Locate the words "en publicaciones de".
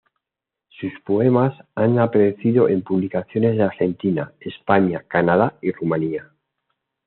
2.67-3.57